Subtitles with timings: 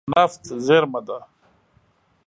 [0.17, 1.17] نفت زیرمه ده.